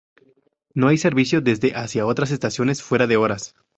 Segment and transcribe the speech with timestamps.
[0.73, 3.53] No hay servicio desde y hacia otras estaciones fuera de horas.